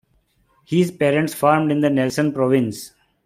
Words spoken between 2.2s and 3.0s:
province.